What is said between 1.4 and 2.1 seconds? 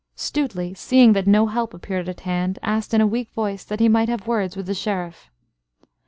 help appeared